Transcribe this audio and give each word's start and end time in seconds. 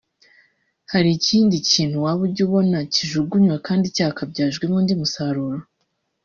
hari 0.91 1.09
ikindi 1.17 1.55
kintu 1.71 1.95
waba 2.05 2.21
ujya 2.27 2.41
ubona 2.47 2.77
kijugunywa 2.93 3.55
kandi 3.67 3.85
cyakabyajwemo 3.95 4.75
undi 4.79 4.91
umusaruro 4.97 5.59